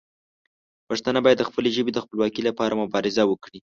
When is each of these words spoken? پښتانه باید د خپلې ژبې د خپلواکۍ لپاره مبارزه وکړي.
پښتانه 0.87 1.19
باید 1.25 1.37
د 1.39 1.43
خپلې 1.49 1.69
ژبې 1.77 1.91
د 1.93 1.99
خپلواکۍ 2.03 2.41
لپاره 2.49 2.79
مبارزه 2.81 3.23
وکړي. 3.27 3.59